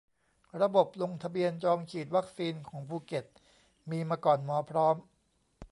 [0.61, 3.25] ระบบลงทะเบียนจองฉีดวัคซีนของภูเก็ต
[3.89, 4.95] มีมาก่อน หมอพร้อม